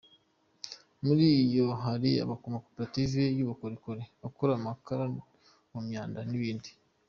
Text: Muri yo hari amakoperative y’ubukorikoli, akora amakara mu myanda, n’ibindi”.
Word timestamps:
Muri 1.05 1.27
yo 1.55 1.67
hari 1.83 2.11
amakoperative 2.23 3.21
y’ubukorikoli, 3.37 4.03
akora 4.27 4.51
amakara 4.55 5.03
mu 5.71 5.79
myanda, 5.87 6.19
n’ibindi”. 6.29 6.69